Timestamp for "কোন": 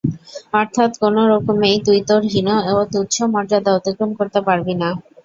1.01-1.15